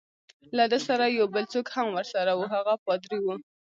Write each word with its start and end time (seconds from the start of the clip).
له 0.57 0.63
ده 0.71 0.79
سره 0.87 1.05
یو 1.17 1.25
بل 1.35 1.43
څوک 1.53 1.67
هم 1.75 1.87
ورسره 1.91 2.31
وو، 2.35 2.49
هغه 2.55 2.73
پادري 2.85 3.19
وو. 3.21 3.35